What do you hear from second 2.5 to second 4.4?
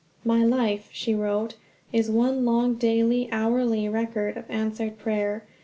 daily, hourly record